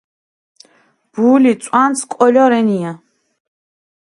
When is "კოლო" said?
2.17-2.47